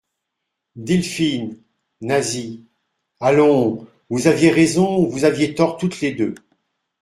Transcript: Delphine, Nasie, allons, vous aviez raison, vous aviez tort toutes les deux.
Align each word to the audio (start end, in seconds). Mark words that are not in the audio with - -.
Delphine, 0.77 1.59
Nasie, 2.01 2.65
allons, 3.19 3.85
vous 4.09 4.25
aviez 4.25 4.49
raison, 4.49 5.05
vous 5.05 5.25
aviez 5.25 5.53
tort 5.53 5.77
toutes 5.77 6.01
les 6.01 6.11
deux. 6.11 6.33